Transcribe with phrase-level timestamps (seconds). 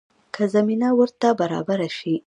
[0.33, 2.13] که زمینه ورته برابره شي.